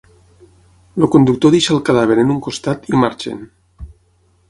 El 1.01 1.05
conductor 1.17 1.53
deixa 1.57 1.75
el 1.77 1.83
cadàver 1.91 2.19
en 2.25 2.35
un 2.37 2.43
costat, 2.49 2.91
i 2.95 3.07
marxen. 3.07 3.49